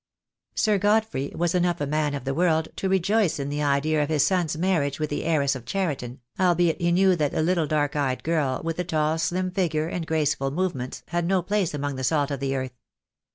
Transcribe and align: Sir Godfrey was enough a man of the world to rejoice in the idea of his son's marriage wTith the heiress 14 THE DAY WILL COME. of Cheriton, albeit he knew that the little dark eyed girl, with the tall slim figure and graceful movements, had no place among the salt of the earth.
Sir 0.55 0.79
Godfrey 0.79 1.31
was 1.35 1.53
enough 1.53 1.79
a 1.79 1.85
man 1.85 2.15
of 2.15 2.23
the 2.23 2.33
world 2.33 2.69
to 2.77 2.89
rejoice 2.89 3.37
in 3.37 3.49
the 3.49 3.61
idea 3.61 4.01
of 4.01 4.09
his 4.09 4.25
son's 4.25 4.57
marriage 4.57 4.97
wTith 4.97 5.09
the 5.09 5.25
heiress 5.25 5.53
14 5.53 5.61
THE 5.63 5.71
DAY 5.73 5.77
WILL 5.77 5.85
COME. 5.85 5.91
of 5.91 5.97
Cheriton, 5.99 6.19
albeit 6.39 6.81
he 6.81 6.91
knew 6.91 7.15
that 7.15 7.31
the 7.31 7.43
little 7.43 7.67
dark 7.67 7.95
eyed 7.95 8.23
girl, 8.23 8.61
with 8.63 8.77
the 8.77 8.83
tall 8.83 9.19
slim 9.19 9.51
figure 9.51 9.85
and 9.87 10.07
graceful 10.07 10.49
movements, 10.49 11.03
had 11.09 11.27
no 11.27 11.43
place 11.43 11.75
among 11.75 11.97
the 11.97 12.03
salt 12.03 12.31
of 12.31 12.39
the 12.39 12.55
earth. 12.55 12.73